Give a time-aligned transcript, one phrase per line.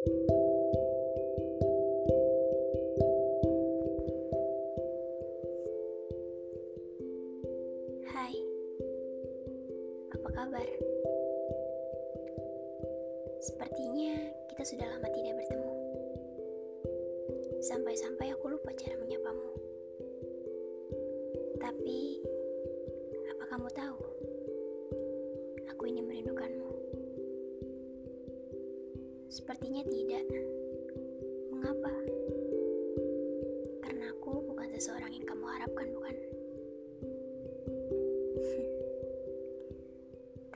[0.00, 0.16] Hai, apa
[10.32, 10.64] kabar?
[13.44, 14.16] Sepertinya
[14.48, 15.72] kita sudah lama tidak bertemu.
[17.60, 19.52] Sampai-sampai aku lupa cara menyapamu.
[21.60, 22.24] Tapi,
[23.36, 24.00] apa kamu tahu?
[25.76, 26.79] Aku ini merindukanmu.
[29.30, 30.26] Sepertinya tidak.
[31.54, 31.94] Mengapa?
[33.78, 36.16] Karena aku bukan seseorang yang kamu harapkan, bukan?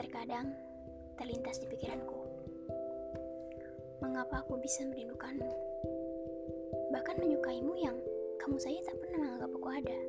[0.00, 0.56] Terkadang
[1.20, 2.16] terlintas di pikiranku,
[4.00, 5.52] mengapa aku bisa merindukanmu?
[6.96, 8.00] Bahkan menyukaimu yang
[8.40, 10.00] kamu saja tak pernah menganggap aku ada.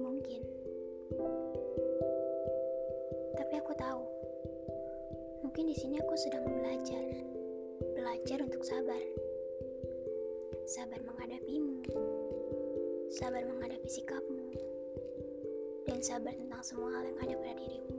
[0.00, 0.42] Mungkin.
[3.36, 4.17] Tapi aku tahu,
[5.48, 7.08] mungkin di sini aku sedang belajar.
[7.96, 9.00] Belajar untuk sabar.
[10.68, 11.88] Sabar menghadapimu.
[13.08, 14.52] Sabar menghadapi sikapmu.
[15.88, 17.96] Dan sabar tentang semua hal yang ada pada dirimu.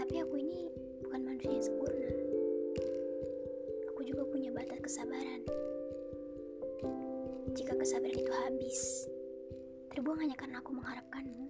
[0.00, 0.64] Tapi aku ini
[1.04, 2.12] bukan manusia yang sempurna.
[3.92, 5.44] Aku juga punya batas kesabaran.
[7.52, 9.11] Jika kesabaran itu habis,
[9.92, 11.44] terbuang hanya karena aku mengharapkanmu,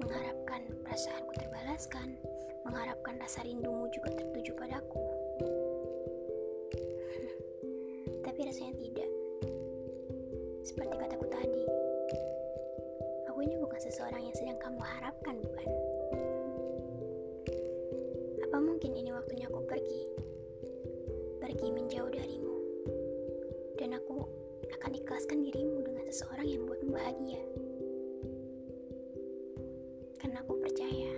[0.00, 2.16] mengharapkan perasaanku terbalaskan,
[2.64, 4.96] mengharapkan rasa rindumu juga tertuju padaku.
[8.24, 9.10] Tapi rasanya tidak.
[10.64, 11.64] Seperti kataku tadi,
[13.28, 15.68] aku ini bukan seseorang yang sedang kamu harapkan, bukan?
[18.40, 20.00] Apa mungkin ini waktunya aku pergi?
[21.44, 22.56] Pergi menjauh darimu.
[23.76, 24.24] Dan aku
[24.80, 27.65] akan ikhlaskan dirimu dengan seseorang yang membuatmu bahagia.
[30.36, 31.12] Aku percaya,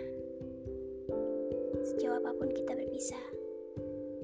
[1.82, 3.26] sejauh apa pun kita berpisah,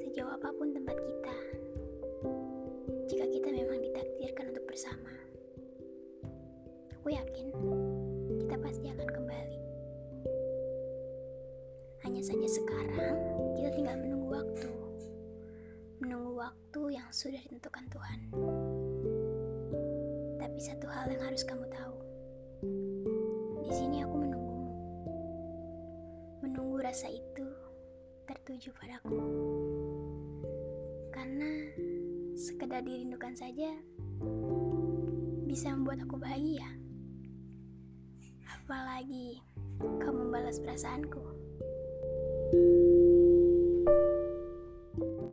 [0.07, 1.37] sejauh apa pun tempat kita,
[3.11, 5.11] jika kita memang ditakdirkan untuk bersama,
[6.95, 7.51] aku yakin
[8.39, 9.61] kita pasti akan kembali.
[12.07, 13.17] Hanya saja sekarang
[13.59, 14.71] kita tinggal menunggu waktu.
[15.99, 18.21] Menunggu waktu yang sudah ditentukan Tuhan.
[20.39, 21.94] Tapi satu hal yang harus kamu tahu.
[26.95, 27.43] Rasa itu
[28.23, 29.19] tertuju padaku.
[31.11, 31.51] Karena
[32.39, 33.75] sekedar dirindukan saja
[35.43, 36.71] bisa membuat aku bahagia.
[38.47, 39.43] Apalagi
[39.99, 41.34] kau membalas perasaanku.